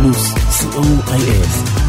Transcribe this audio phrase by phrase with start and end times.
[0.00, 1.79] פלוס, co.il.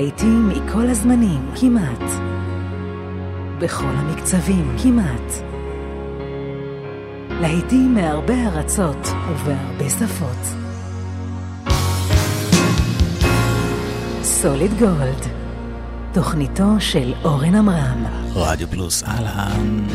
[0.00, 2.10] להיטים מכל הזמנים, כמעט.
[3.58, 5.32] בכל המקצבים, כמעט.
[7.40, 10.56] להיטים מהרבה ארצות ובהרבה שפות.
[14.22, 15.26] סוליד גולד,
[16.12, 18.04] תוכניתו של אורן עמרם.
[18.34, 19.86] רדיו פלוס, אהלן.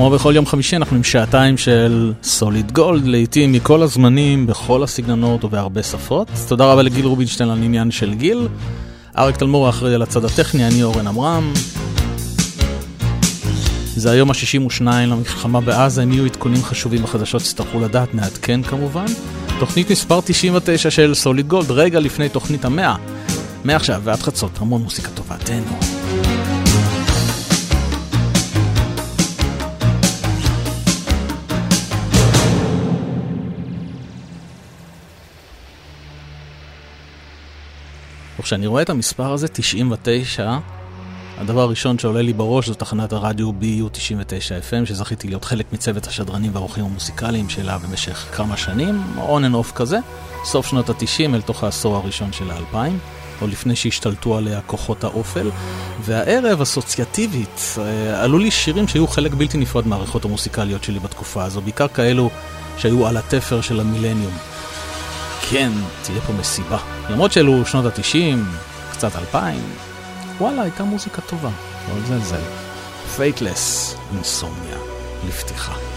[0.00, 5.44] כמו בכל יום חמישי אנחנו עם שעתיים של סוליד גולד, לעיתים מכל הזמנים, בכל הסגנונות
[5.44, 6.28] ובהרבה שפות.
[6.48, 8.48] תודה רבה לגיל רובינשטיין על עניין של גיל.
[9.18, 11.52] אריק תלמור האחראי על הצד הטכני, אני אורן עמרם.
[13.96, 19.06] זה היום ה-62 למלחמה בעזה, אם יהיו עדכונים חשובים בחדשות תצטרכו לדעת, נעדכן כמובן.
[19.58, 22.96] תוכנית מספר 99 של סוליד גולד, רגע לפני תוכנית המאה.
[23.64, 25.99] מעכשיו ועד חצות, המון מוסיקה טובה, תהנו.
[38.40, 40.58] וכשאני רואה את המספר הזה, 99,
[41.38, 46.06] הדבר הראשון שעולה לי בראש זו תחנת הרדיו BU 99 FM, שזכיתי להיות חלק מצוות
[46.06, 49.98] השדרנים והאורחים המוסיקליים שלה במשך כמה שנים, on and off כזה,
[50.44, 52.76] סוף שנות ה-90 אל תוך העשור הראשון של ה-2000,
[53.42, 55.50] או לפני שהשתלטו עליה כוחות האופל,
[56.04, 61.60] והערב אסוציאטיבית אה, עלו לי שירים שהיו חלק בלתי נפרד מהעריכות המוסיקליות שלי בתקופה הזו,
[61.60, 62.30] בעיקר כאלו
[62.78, 64.34] שהיו על התפר של המילניום.
[65.50, 66.99] כן, תהיה פה מסיבה.
[67.10, 68.36] למרות שאלו שנות ה-90,
[68.92, 69.62] קצת 2000,
[70.38, 71.50] וואלה, הייתה מוזיקה טובה,
[71.88, 72.40] לא לזלזל.
[73.16, 74.76] Faithless, Insomnia,
[75.28, 75.89] לפתיחה.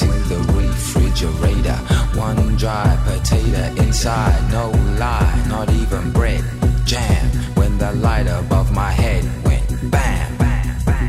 [0.00, 1.78] to the refrigerator.
[2.18, 6.44] One dry potato inside, no lie, not even bread.
[6.84, 10.36] Jam when the light above my head went bam.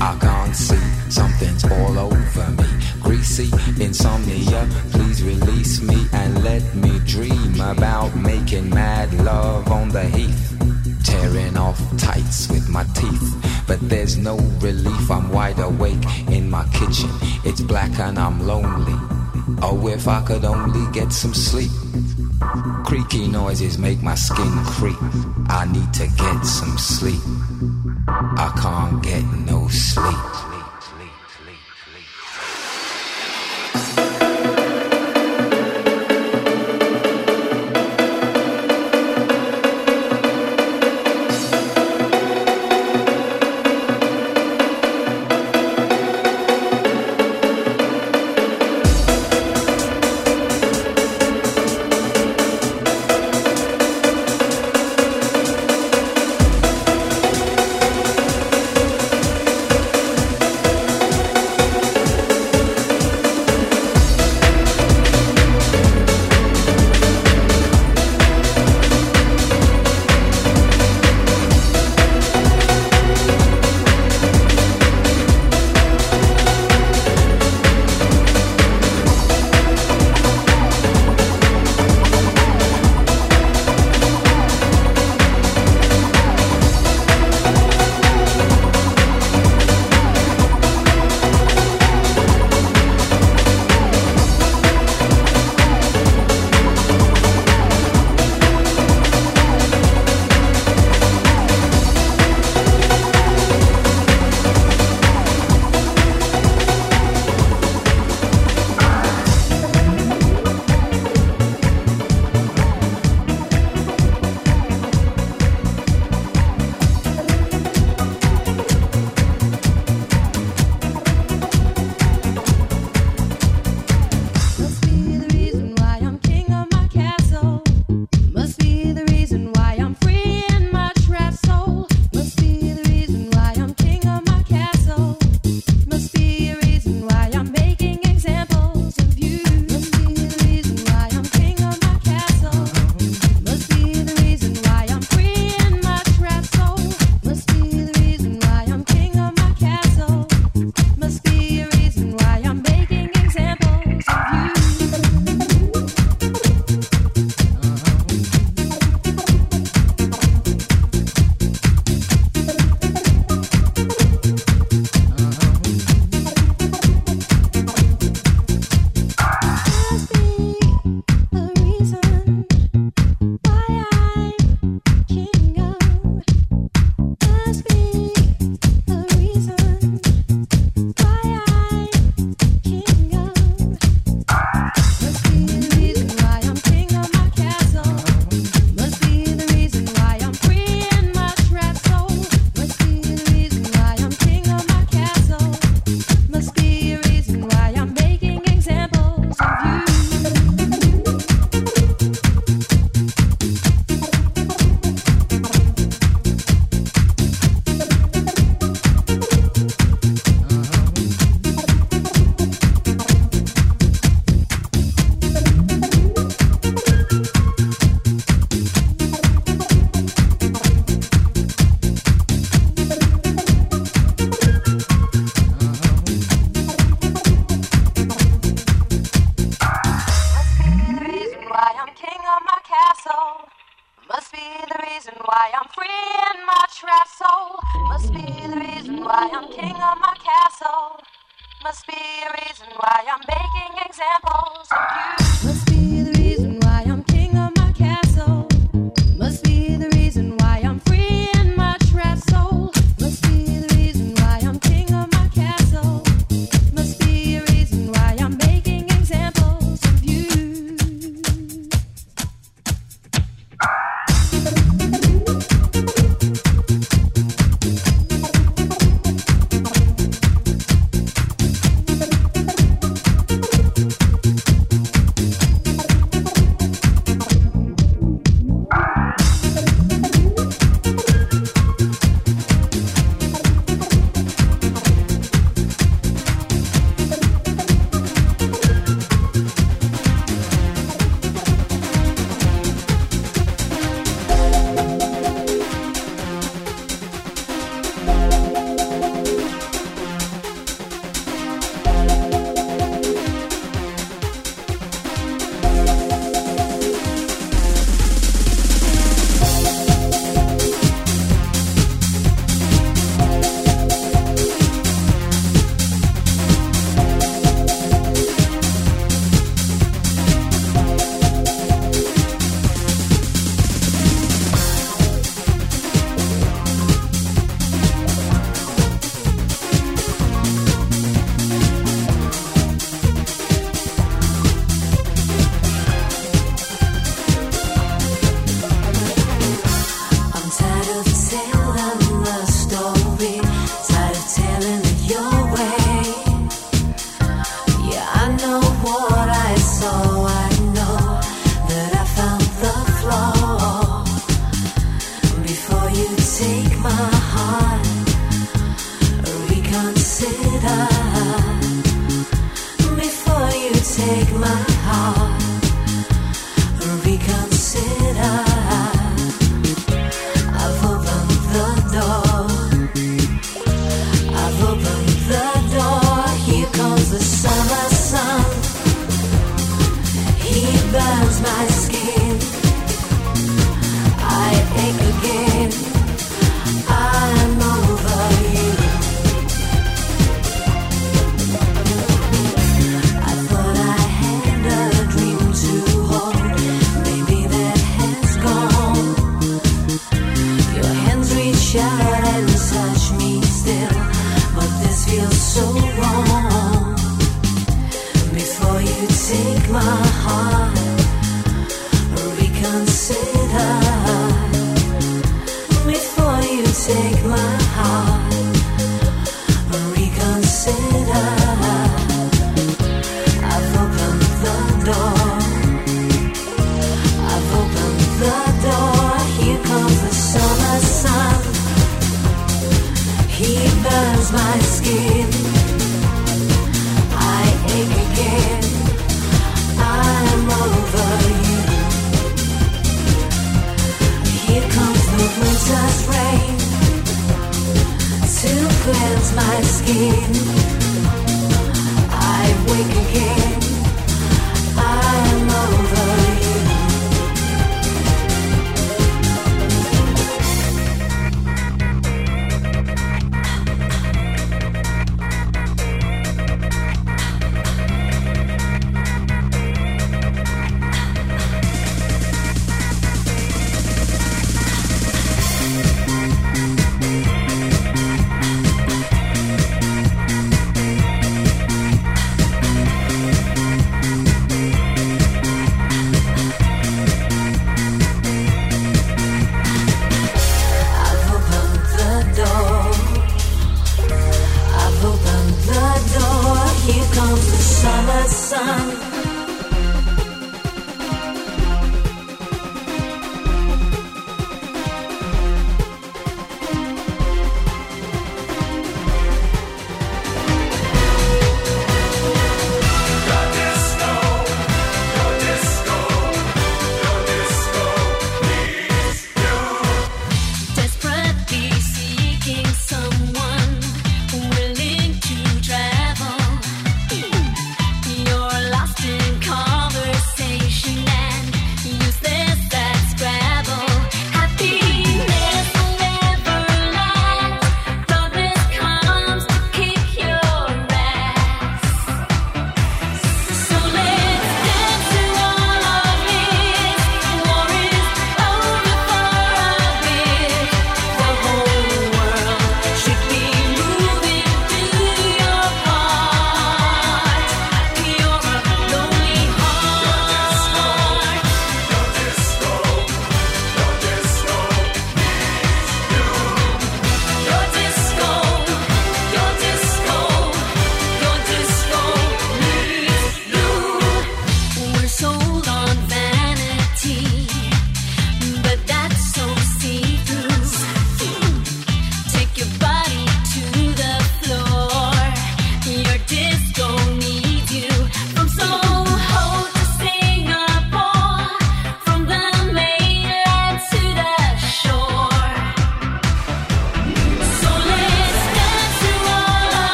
[0.00, 2.68] I can't see, something's all over me.
[3.00, 3.50] Greasy
[3.82, 10.51] insomnia, please release me and let me dream about making mad love on the heath.
[11.04, 15.10] Tearing off tights with my teeth, but there's no relief.
[15.10, 17.10] I'm wide awake in my kitchen.
[17.44, 18.94] It's black and I'm lonely.
[19.62, 21.70] Oh, if I could only get some sleep.
[22.84, 24.96] Creaky noises make my skin creep.
[25.48, 27.20] I need to get some sleep.
[28.08, 30.51] I can't get no sleep.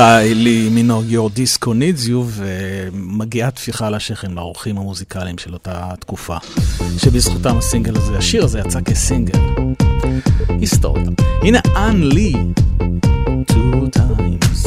[0.00, 6.36] קיילי מינוג יור דיסקו נידזיו ומגיעה טפיחה השכם לאורחים המוזיקליים של אותה תקופה
[6.98, 9.38] שבזכותם הסינגל הזה, השיר הזה יצא כסינגל.
[10.48, 11.04] היסטוריה.
[11.42, 12.32] הנה אנ לי,
[13.50, 14.66] two times.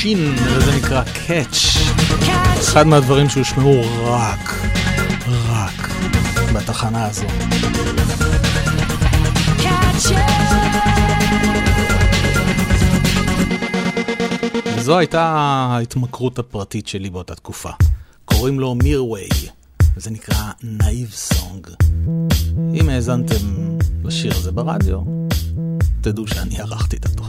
[0.00, 1.76] מושין, וזה נקרא קאץ'.
[2.58, 4.54] אחד מהדברים שהושמעו רק,
[5.26, 5.90] רק,
[6.54, 7.26] בתחנה הזו.
[14.78, 15.22] זו הייתה
[15.70, 17.70] ההתמכרות הפרטית שלי באותה תקופה.
[18.24, 19.28] קוראים לו מירווי,
[19.96, 21.66] זה נקרא נאיב סונג.
[22.74, 25.00] אם האזנתם לשיר הזה ברדיו,
[26.00, 27.19] תדעו שאני ערכתי את התוכנית.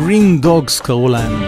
[0.00, 1.42] Green Dogs קראו להם.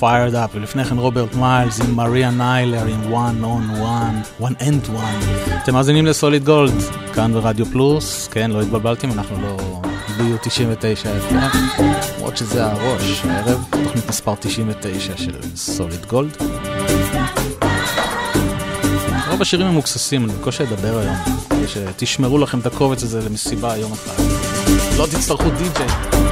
[0.00, 0.54] Fired up.
[0.54, 5.50] ולפני כן רוברט מיילס עם מריה ניילר עם One on One, One and One.
[5.62, 6.74] אתם מאזינים ל Solid Gold
[7.14, 8.28] כאן ברדיו פלוס.
[8.28, 9.80] כן לא התבלבלתם אנחנו לא
[10.16, 11.34] ב-BU 99 FM
[12.16, 16.36] למרות שזה הראש הערב תוכנית מספר 99 של Solid Gold.
[19.30, 21.16] רוב השירים הם ממוקססים, אני בקושי אדבר היום,
[21.66, 24.22] שתשמרו לכם את הקובץ הזה למסיבה יום אחד.
[24.98, 26.31] לא תצטרכו די-ג'יי.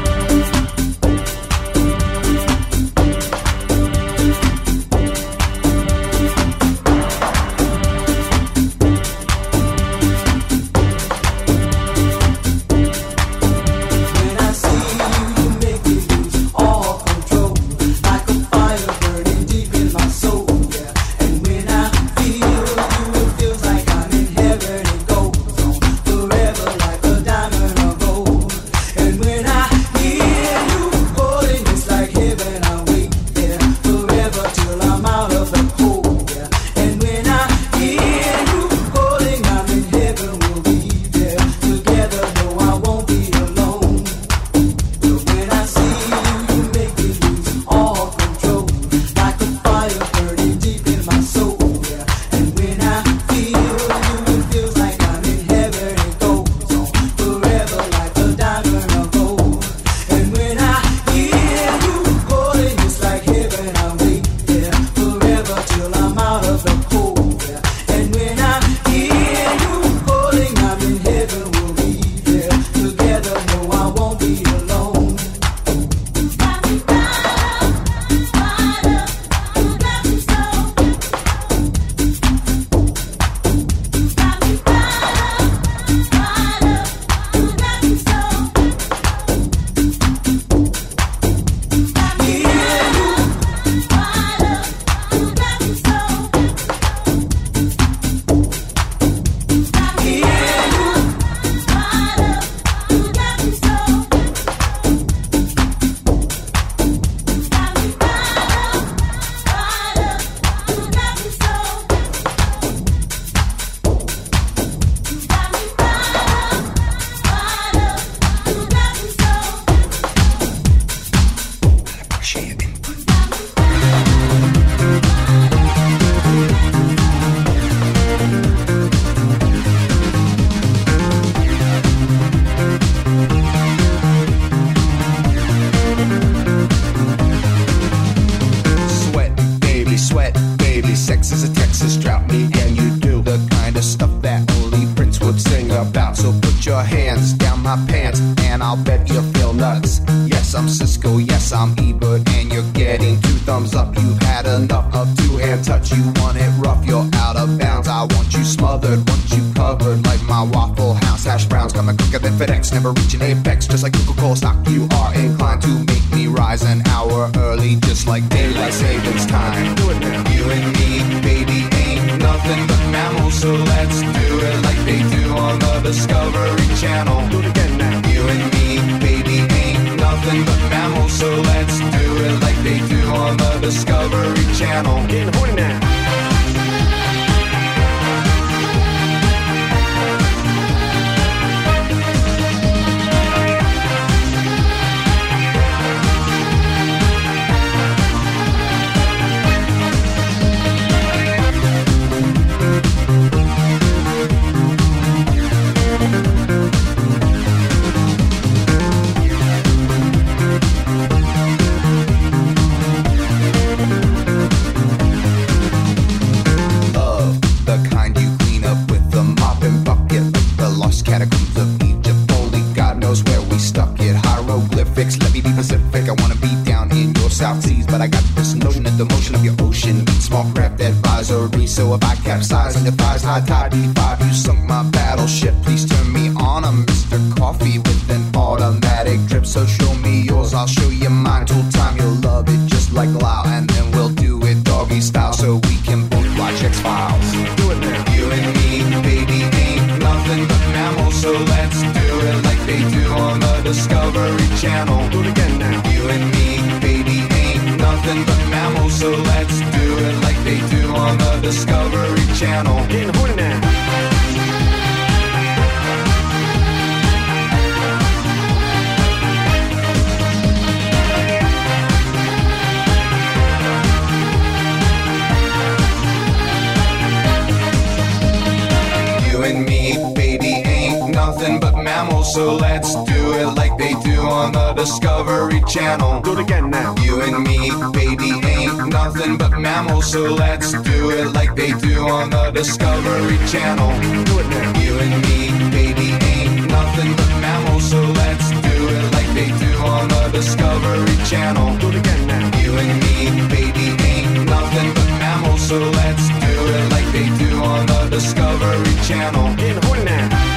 [282.30, 286.20] So let's do it like they do on the Discovery Channel.
[286.20, 286.94] Do it again now.
[287.02, 290.12] You and me, baby, ain't nothing but mammals.
[290.12, 293.90] So let's do it like they do on the Discovery Channel.
[294.26, 294.78] Do it now.
[294.78, 297.90] You and me, baby, ain't nothing but mammals.
[297.90, 301.78] So let's do it like they do on the Discovery Channel.
[301.78, 302.46] Do it again now.
[302.62, 305.66] You and me, baby, ain't nothing but mammals.
[305.66, 309.46] So let's do it like they do on the Discovery Channel.
[309.58, 310.49] In now.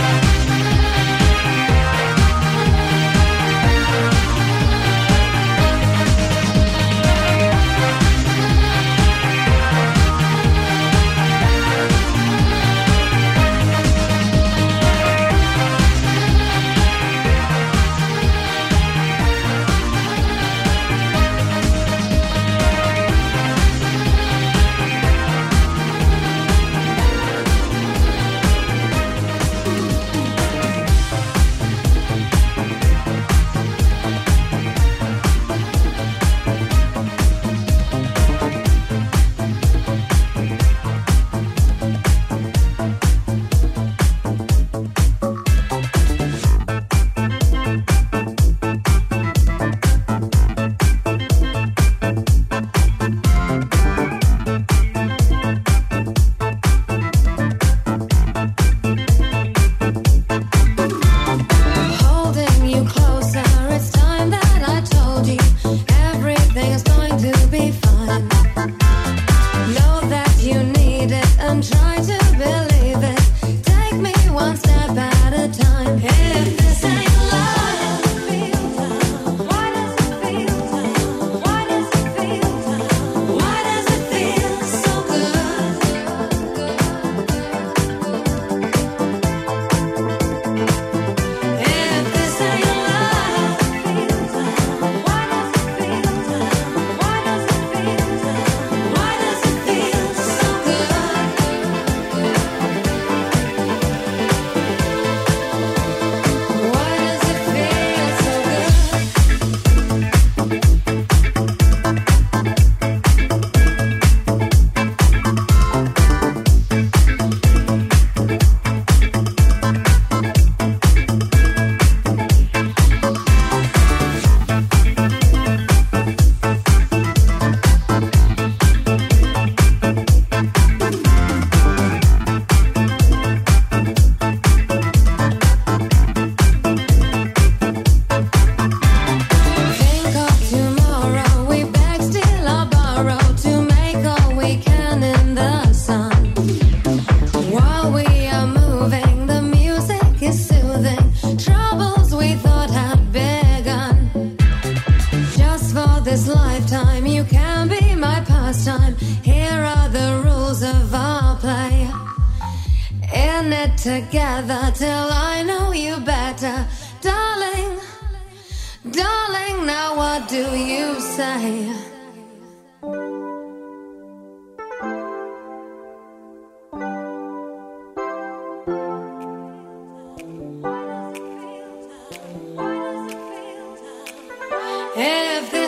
[185.03, 185.62] everything.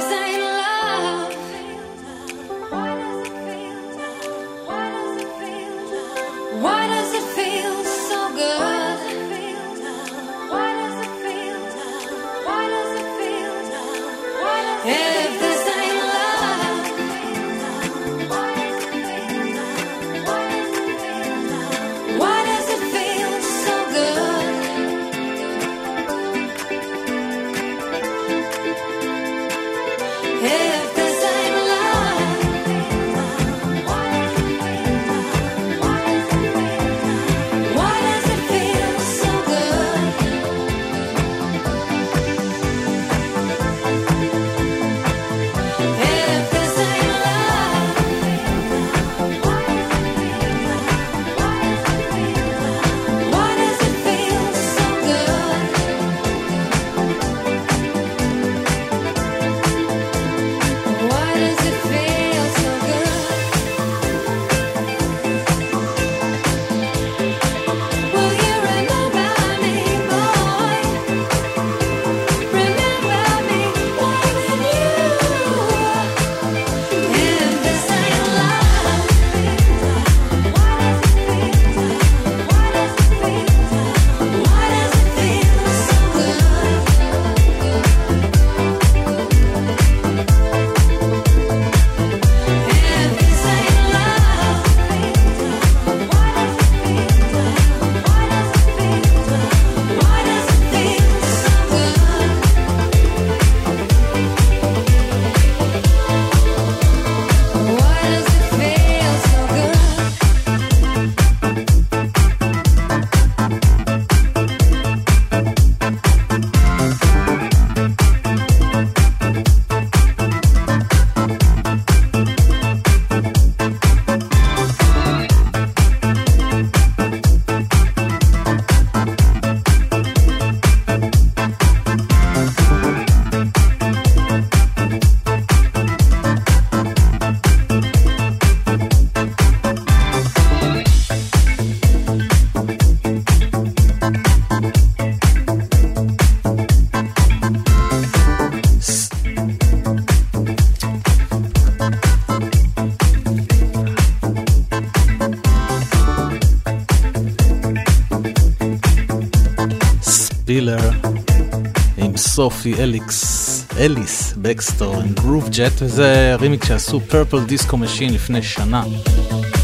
[162.35, 168.83] Sophie Ellix, Ellis-Bextor עם Groovejet וזה רימיקס שעשו Purple Disco Machine לפני שנה.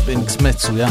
[0.06, 0.90] רימיקס מצוין.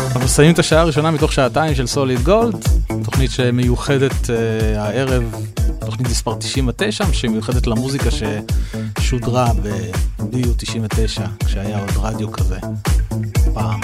[0.00, 2.68] אנחנו מסיימים את השעה הראשונה מתוך שעתיים של Solid Gold,
[3.04, 5.34] תוכנית שמיוחדת אה, הערב,
[5.80, 12.58] תוכנית מספר 99 שמיוחדת למוזיקה ששודרה ב-BU99 כשהיה עוד רדיו כזה
[13.54, 13.80] פעם.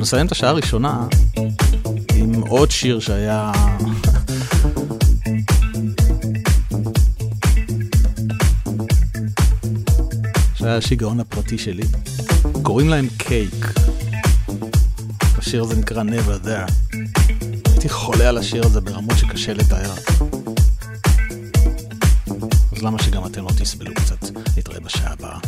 [0.00, 1.06] נסיים את השעה הראשונה
[2.58, 3.52] עוד שיר שהיה...
[10.54, 11.82] שהיה השיגעון הפרטי שלי.
[12.62, 13.54] קוראים להם קייק.
[15.38, 16.96] השיר הזה נקרא Never There.
[17.70, 19.90] הייתי חולה על השיר הזה ברמות שקשה לתאר.
[22.72, 24.38] אז למה שגם אתם לא תסבלו קצת?
[24.58, 25.38] נתראה בשעה הבאה.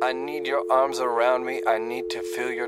[0.00, 2.67] I need your arms around me, I need to feel your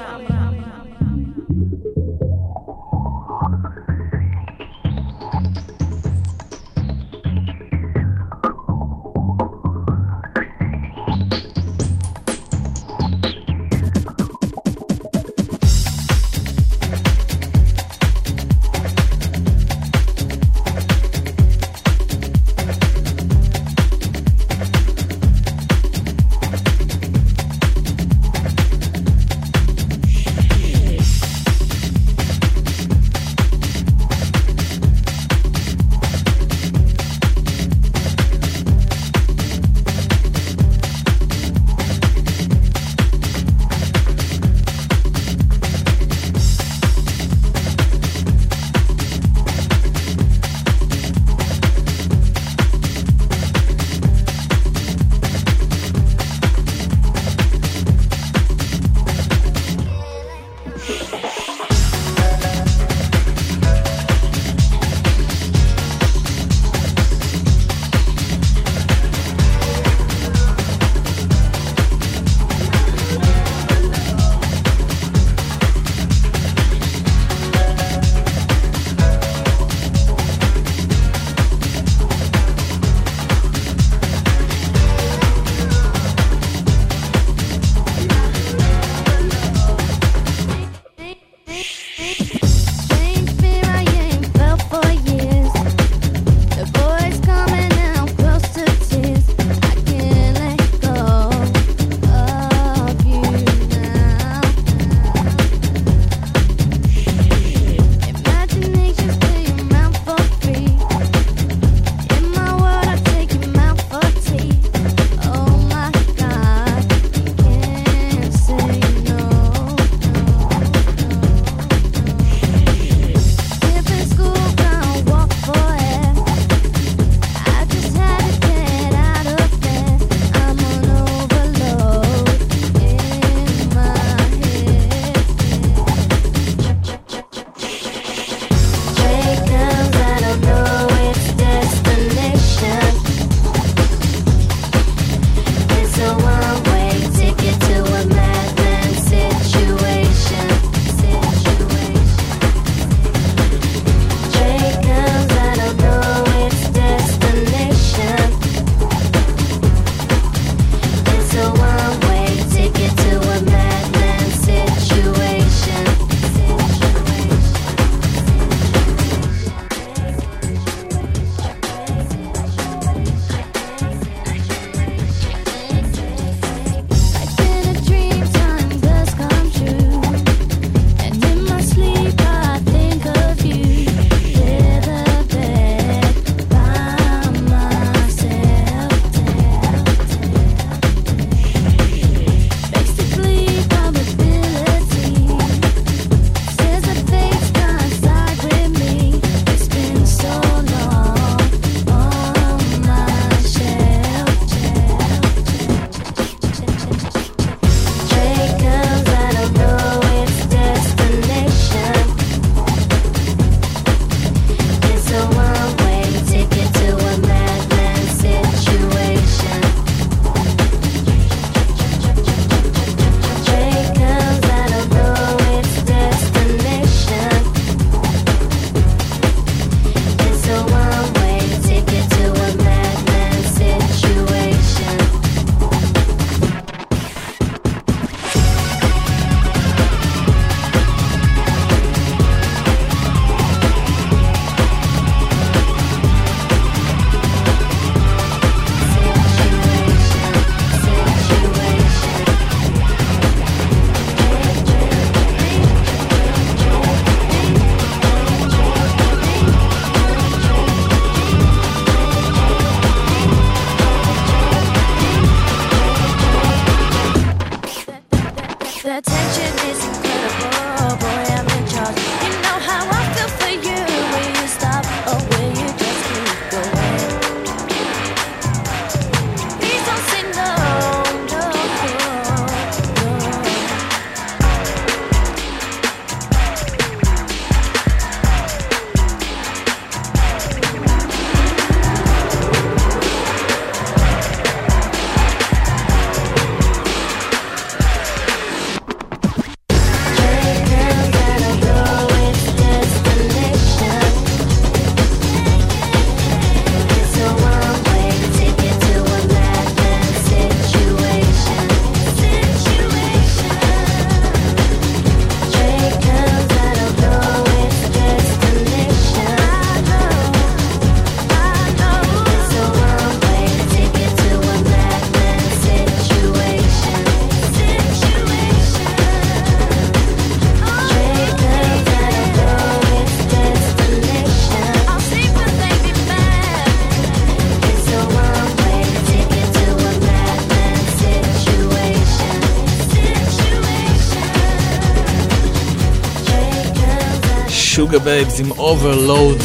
[347.91, 349.37] Sugababes עם Overload.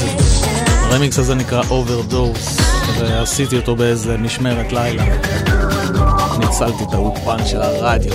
[0.83, 2.59] הרמיקס הזה נקרא Overdose,
[3.01, 5.05] ועשיתי אותו באיזה משמרת לילה.
[6.39, 8.13] ניצלתי את האולפן של הרדיו.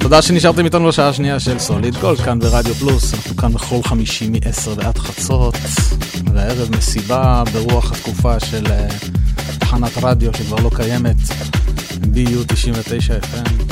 [0.00, 3.14] תודה שנשארתם איתנו בשעה השנייה של Solid Gold כאן ברדיו פלוס.
[3.14, 5.54] אנחנו כאן בכל חמישי מ-10 ועד חצות,
[6.34, 8.88] והערב מסיבה ברוח התקופה של אה,
[9.58, 11.16] תחנת רדיו שכבר לא קיימת,
[12.02, 13.62] BU 99 FM.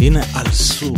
[0.00, 0.94] הנה אלסו.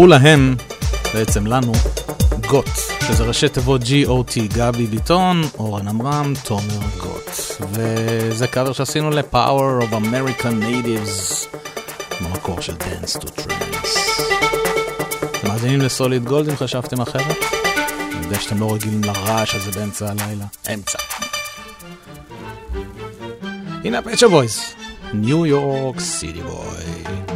[0.00, 0.56] קראו להם,
[1.14, 1.72] בעצם לנו,
[2.48, 2.70] גוט,
[3.08, 7.30] שזה ראשי תיבות G-O-T, גבי ביטון, אורן עמרם, תומר גוט.
[7.72, 11.46] וזה קאבר שעשינו ל-Power of American Natives,
[12.20, 13.98] במקור של Dance to Trance.
[15.38, 17.36] אתם מאזינים לסוליד גולד אם חשבתם אחרת?
[18.12, 20.44] אני יודע שאתם לא רגילים לרעש הזה באמצע הלילה.
[20.74, 20.98] אמצע.
[23.84, 24.60] הנה הפצ'ה בויז,
[25.12, 27.29] ניו יורק סיטי בוי.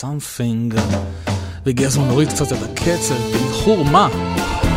[0.00, 0.80] Something,
[1.66, 4.08] והגיע הזמן להוריד קצת את הקצב, באיחור מה?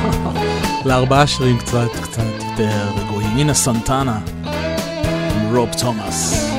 [0.85, 3.37] לארבעה שירים קצת קצת יותר רגועים.
[3.37, 4.19] הנה סנטנה,
[5.53, 6.56] רוב תומאס.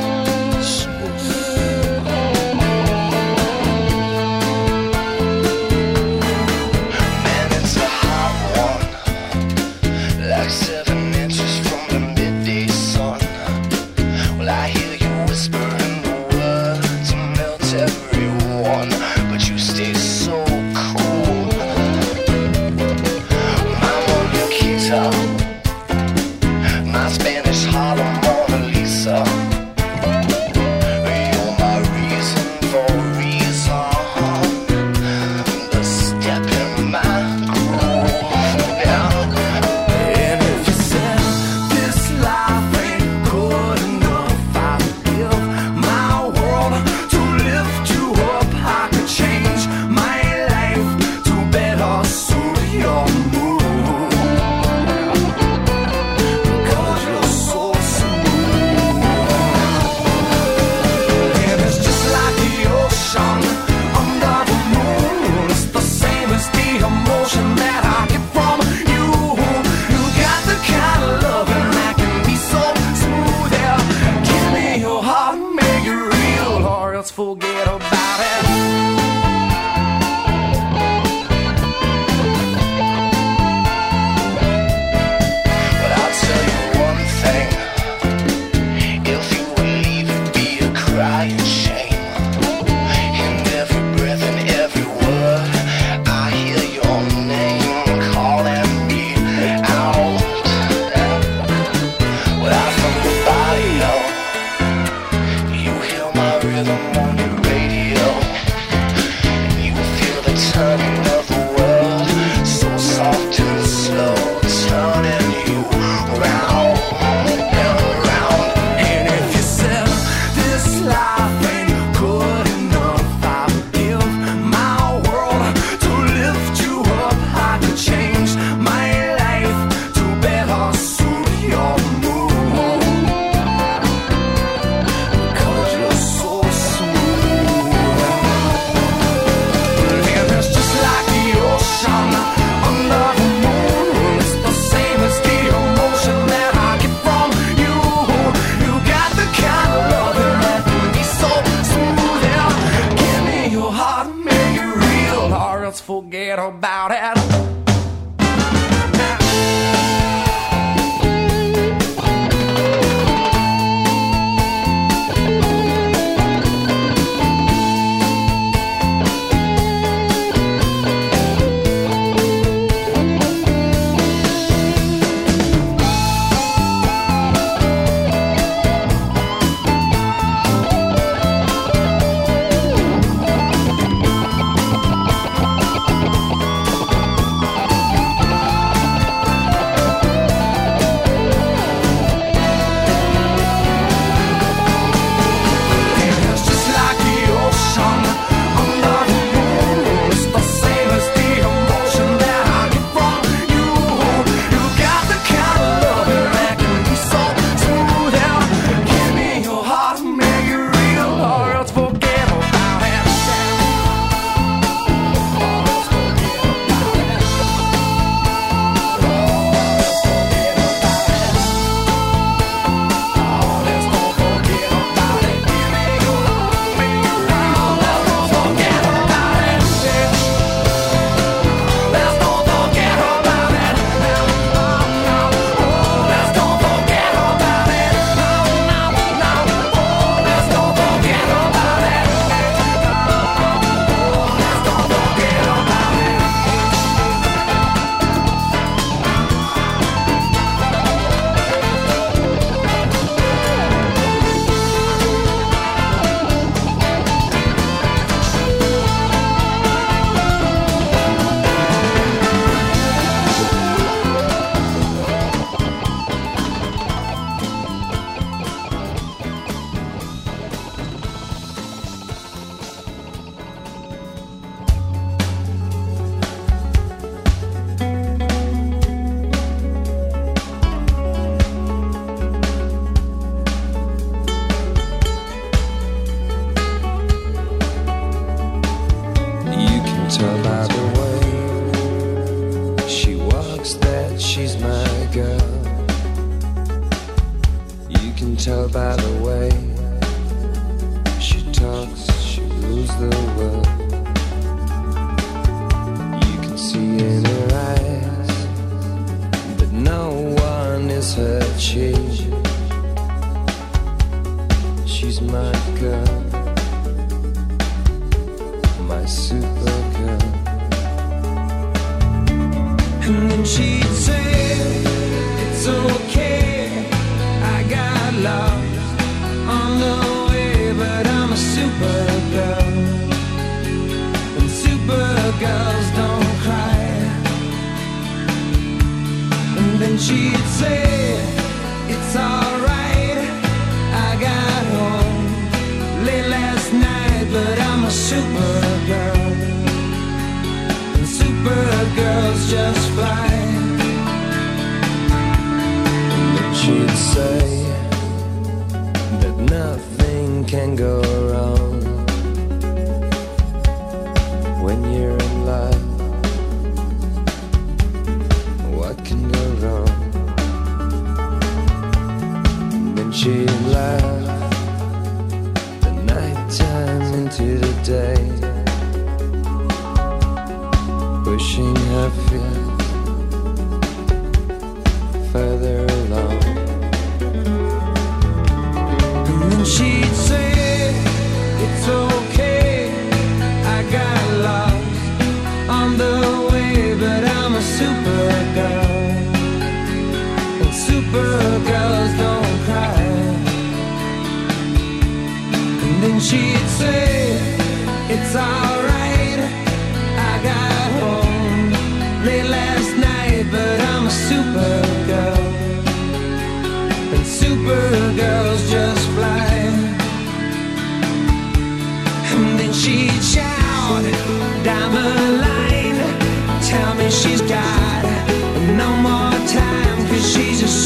[352.48, 352.77] just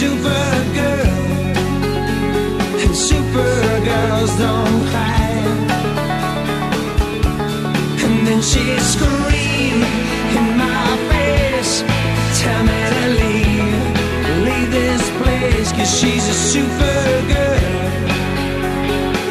[0.03, 1.15] Supergirl.
[2.83, 5.71] And supergirls don't hide.
[8.03, 9.87] And then she screamed
[10.39, 11.85] in my face
[12.43, 13.85] Tell me to leave,
[14.49, 17.03] leave this place Cause she's a super
[17.33, 17.63] girl,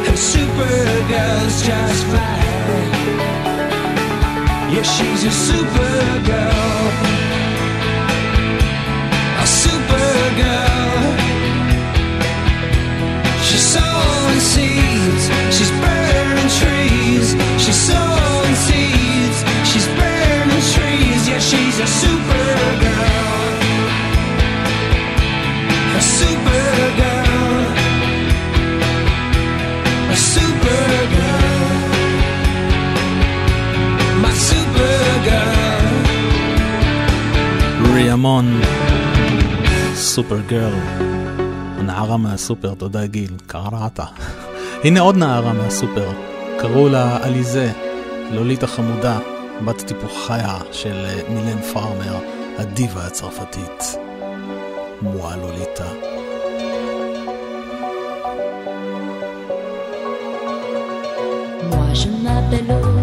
[0.07, 2.39] And supergirls just fly.
[4.73, 6.80] Yeah, she's a super girl.
[38.21, 38.61] פינמון,
[39.95, 40.73] סופר גרל,
[41.77, 43.99] הנערה מהסופר, תודה גיל, קרעת.
[44.83, 46.09] הנה עוד נערה מהסופר,
[46.59, 47.71] קראו לה עליזה,
[48.31, 49.19] לולית החמודה,
[49.65, 52.15] בת טיפוחיה של אה, מילן פארמר,
[52.57, 53.97] הדיבה הצרפתית.
[55.01, 55.89] מועה לוליטה.
[62.01, 63.00] je m'appelle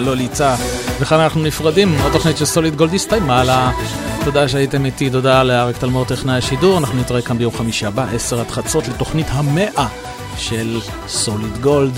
[0.00, 0.56] מואה לוליטה.
[1.00, 3.72] וכאן אנחנו נפרדים, התוכנית של סוליד גולד הסתיימה לה.
[4.24, 8.40] תודה שהייתם איתי, תודה לאריק תלמור טכנאי השידור, אנחנו נתראה כאן ביום חמישי הבא, עשר
[8.40, 9.88] עד חצות, לתוכנית המאה
[10.36, 10.78] של
[11.08, 11.92] סוליד גולד.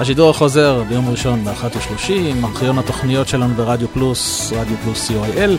[0.00, 5.50] השידור החוזר ביום ראשון ב-13:30, ארכיון התוכניות שלנו ברדיו פלוס, רדיו פלוס co.il.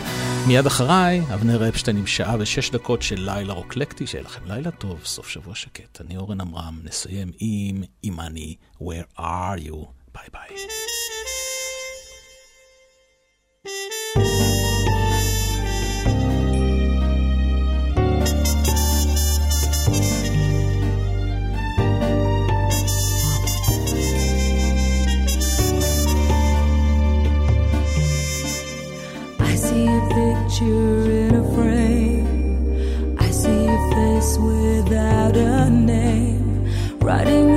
[0.46, 5.00] מיד אחריי, אבנר אפשטיין עם שעה ושש דקות של לילה רוקלקטי, שיהיה לכם לילה טוב,
[5.04, 6.00] סוף שבוע שקט.
[6.00, 9.95] אני אורן עמרם, נסיים עם אימאני, Where are you?
[29.76, 33.16] See a picture in a frame.
[33.18, 36.44] I see a face without a name.
[37.00, 37.55] Riding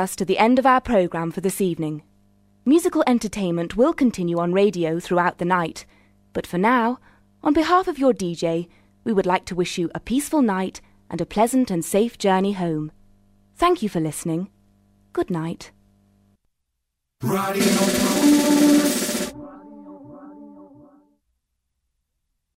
[0.00, 2.02] us to the end of our programme for this evening.
[2.64, 5.86] Musical entertainment will continue on radio throughout the night,
[6.32, 6.98] but for now,
[7.42, 8.68] on behalf of your DJ,
[9.04, 12.52] we would like to wish you a peaceful night and a pleasant and safe journey
[12.52, 12.90] home.
[13.56, 14.50] Thank you for listening.
[15.12, 15.70] Good night.
[17.22, 19.09] Radio.